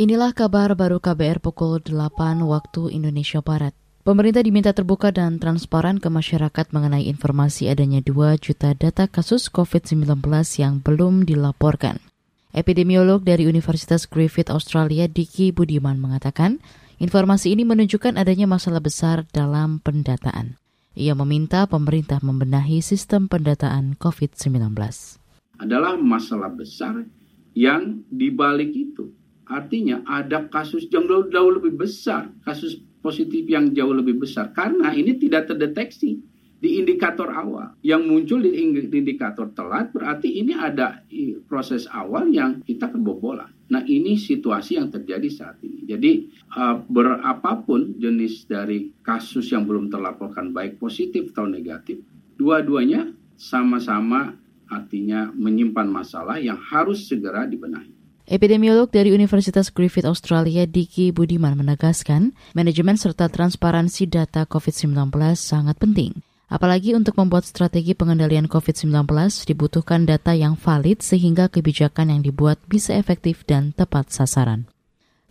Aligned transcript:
Inilah 0.00 0.32
kabar 0.32 0.72
baru 0.72 1.04
KBR 1.04 1.44
pukul 1.44 1.76
8 1.84 2.40
waktu 2.48 2.96
Indonesia 2.96 3.44
Barat. 3.44 3.76
Pemerintah 4.08 4.40
diminta 4.40 4.72
terbuka 4.72 5.12
dan 5.12 5.36
transparan 5.36 6.00
ke 6.00 6.08
masyarakat 6.08 6.72
mengenai 6.72 7.12
informasi 7.12 7.68
adanya 7.68 8.00
2 8.00 8.40
juta 8.40 8.72
data 8.72 9.04
kasus 9.04 9.52
COVID-19 9.52 10.16
yang 10.56 10.80
belum 10.80 11.28
dilaporkan. 11.28 12.00
Epidemiolog 12.56 13.20
dari 13.20 13.44
Universitas 13.44 14.08
Griffith 14.08 14.48
Australia 14.48 15.04
Diki 15.12 15.52
Budiman 15.52 16.00
mengatakan, 16.00 16.64
informasi 16.96 17.52
ini 17.52 17.68
menunjukkan 17.68 18.16
adanya 18.16 18.48
masalah 18.48 18.80
besar 18.80 19.28
dalam 19.28 19.76
pendataan. 19.84 20.56
Ia 20.96 21.12
meminta 21.12 21.68
pemerintah 21.68 22.24
membenahi 22.24 22.80
sistem 22.80 23.28
pendataan 23.28 24.00
COVID-19. 24.00 24.72
Adalah 25.60 26.00
masalah 26.00 26.48
besar 26.48 27.04
yang 27.52 28.08
dibalik 28.08 28.72
itu 28.72 29.20
Artinya 29.46 30.06
ada 30.06 30.46
kasus 30.46 30.86
yang 30.88 31.06
jauh, 31.06 31.26
jauh 31.28 31.52
lebih 31.52 31.74
besar, 31.74 32.30
kasus 32.46 32.78
positif 33.02 33.42
yang 33.50 33.74
jauh 33.74 33.92
lebih 33.92 34.22
besar. 34.22 34.54
Karena 34.54 34.94
ini 34.94 35.18
tidak 35.18 35.50
terdeteksi 35.50 36.22
di 36.62 36.78
indikator 36.78 37.26
awal. 37.34 37.74
Yang 37.82 38.02
muncul 38.06 38.38
di 38.46 38.54
indikator 38.86 39.50
telat 39.50 39.90
berarti 39.90 40.30
ini 40.30 40.54
ada 40.54 41.02
proses 41.50 41.90
awal 41.90 42.30
yang 42.30 42.62
kita 42.62 42.86
kebobolan. 42.94 43.50
Nah 43.66 43.82
ini 43.82 44.14
situasi 44.14 44.78
yang 44.78 44.94
terjadi 44.94 45.26
saat 45.26 45.58
ini. 45.66 45.82
Jadi 45.82 46.30
uh, 46.54 46.78
berapapun 46.86 47.98
jenis 47.98 48.46
dari 48.46 48.94
kasus 49.02 49.50
yang 49.50 49.66
belum 49.66 49.90
terlaporkan 49.90 50.54
baik 50.54 50.78
positif 50.78 51.34
atau 51.34 51.50
negatif, 51.50 51.98
dua-duanya 52.38 53.10
sama-sama 53.34 54.38
artinya 54.70 55.34
menyimpan 55.34 55.90
masalah 55.90 56.38
yang 56.38 56.56
harus 56.56 57.10
segera 57.10 57.44
dibenahi. 57.44 58.01
Epidemiolog 58.22 58.86
dari 58.86 59.10
Universitas 59.10 59.74
Griffith 59.74 60.06
Australia 60.06 60.62
Diki 60.62 61.10
Budiman 61.10 61.58
menegaskan, 61.58 62.38
manajemen 62.54 62.94
serta 62.94 63.26
transparansi 63.26 64.06
data 64.06 64.46
COVID-19 64.46 65.10
sangat 65.34 65.74
penting. 65.82 66.22
Apalagi 66.46 66.94
untuk 66.94 67.18
membuat 67.18 67.42
strategi 67.48 67.98
pengendalian 67.98 68.46
COVID-19 68.46 69.10
dibutuhkan 69.48 70.06
data 70.06 70.38
yang 70.38 70.54
valid 70.54 71.02
sehingga 71.02 71.50
kebijakan 71.50 72.14
yang 72.14 72.20
dibuat 72.22 72.62
bisa 72.70 72.94
efektif 72.94 73.42
dan 73.42 73.74
tepat 73.74 74.14
sasaran. 74.14 74.70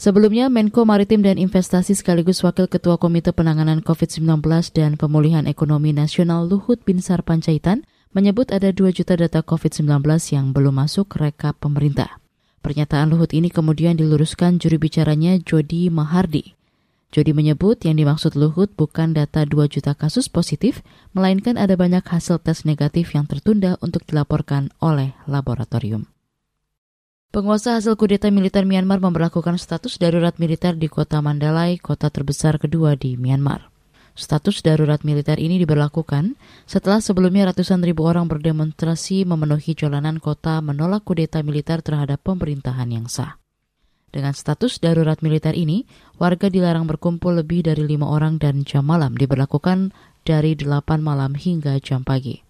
Sebelumnya, 0.00 0.48
Menko 0.48 0.88
Maritim 0.88 1.20
dan 1.20 1.36
Investasi 1.36 1.92
sekaligus 1.92 2.40
Wakil 2.40 2.72
Ketua 2.72 2.96
Komite 2.96 3.36
Penanganan 3.36 3.84
COVID-19 3.84 4.40
dan 4.72 4.96
Pemulihan 4.96 5.44
Ekonomi 5.44 5.92
Nasional 5.92 6.48
Luhut 6.48 6.80
Binsar 6.82 7.20
Panjaitan 7.20 7.84
menyebut 8.16 8.48
ada 8.50 8.72
2 8.72 8.96
juta 8.96 9.14
data 9.14 9.44
COVID-19 9.44 10.00
yang 10.32 10.56
belum 10.56 10.80
masuk 10.80 11.20
rekap 11.20 11.60
pemerintah. 11.60 12.19
Pernyataan 12.60 13.08
Luhut 13.08 13.32
ini 13.32 13.48
kemudian 13.48 13.96
diluruskan 13.96 14.60
juri 14.60 14.76
bicaranya 14.76 15.40
Jody 15.40 15.88
Mahardi. 15.88 16.52
Jody 17.10 17.32
menyebut 17.32 17.80
yang 17.82 17.96
dimaksud 17.96 18.36
Luhut 18.36 18.70
bukan 18.76 19.16
data 19.16 19.48
2 19.48 19.66
juta 19.66 19.96
kasus 19.96 20.28
positif, 20.28 20.84
melainkan 21.16 21.56
ada 21.56 21.74
banyak 21.74 22.04
hasil 22.04 22.38
tes 22.44 22.68
negatif 22.68 23.16
yang 23.16 23.24
tertunda 23.24 23.80
untuk 23.82 24.04
dilaporkan 24.04 24.68
oleh 24.78 25.16
laboratorium. 25.24 26.06
Penguasa 27.30 27.78
hasil 27.78 27.94
kudeta 27.94 28.26
militer 28.28 28.68
Myanmar 28.68 28.98
memperlakukan 28.98 29.54
status 29.54 29.96
darurat 30.02 30.36
militer 30.36 30.76
di 30.76 30.90
kota 30.90 31.22
Mandalay, 31.22 31.78
kota 31.78 32.10
terbesar 32.10 32.58
kedua 32.58 32.98
di 32.98 33.14
Myanmar. 33.14 33.69
Status 34.20 34.60
darurat 34.60 35.00
militer 35.00 35.40
ini 35.40 35.56
diberlakukan 35.56 36.36
setelah 36.68 37.00
sebelumnya 37.00 37.48
ratusan 37.48 37.80
ribu 37.80 38.04
orang 38.04 38.28
berdemonstrasi 38.28 39.24
memenuhi 39.24 39.72
jalanan 39.72 40.20
kota 40.20 40.60
menolak 40.60 41.08
kudeta 41.08 41.40
militer 41.40 41.80
terhadap 41.80 42.20
pemerintahan 42.20 42.92
yang 42.92 43.08
sah. 43.08 43.40
Dengan 44.12 44.36
status 44.36 44.76
darurat 44.76 45.24
militer 45.24 45.56
ini, 45.56 45.88
warga 46.20 46.52
dilarang 46.52 46.84
berkumpul 46.84 47.40
lebih 47.40 47.64
dari 47.64 47.88
lima 47.88 48.12
orang 48.12 48.36
dan 48.36 48.60
jam 48.68 48.84
malam 48.84 49.16
diberlakukan 49.16 49.96
dari 50.28 50.52
delapan 50.52 51.00
malam 51.00 51.32
hingga 51.32 51.80
jam 51.80 52.04
pagi. 52.04 52.44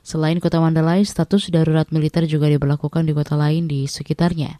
Selain 0.00 0.40
kota 0.40 0.56
Mandalay, 0.56 1.04
status 1.04 1.52
darurat 1.52 1.92
militer 1.92 2.24
juga 2.24 2.48
diberlakukan 2.48 3.04
di 3.04 3.12
kota 3.12 3.36
lain 3.36 3.68
di 3.68 3.84
sekitarnya, 3.84 4.56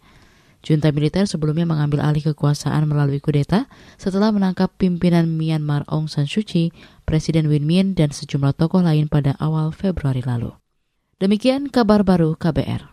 Junta 0.60 0.92
militer 0.92 1.24
sebelumnya 1.24 1.64
mengambil 1.64 2.04
alih 2.04 2.20
kekuasaan 2.32 2.84
melalui 2.84 3.18
kudeta 3.18 3.64
setelah 3.96 4.28
menangkap 4.28 4.68
pimpinan 4.76 5.28
Myanmar 5.28 5.88
Aung 5.88 6.06
San 6.06 6.28
Suu 6.28 6.44
Kyi, 6.44 6.72
Presiden 7.08 7.48
Win 7.48 7.64
Myint, 7.64 7.96
dan 7.96 8.12
sejumlah 8.12 8.56
tokoh 8.56 8.84
lain 8.84 9.08
pada 9.08 9.36
awal 9.40 9.72
Februari 9.72 10.20
lalu. 10.20 10.52
Demikian 11.20 11.68
kabar 11.68 12.00
baru 12.00 12.32
KBR. 12.36 12.88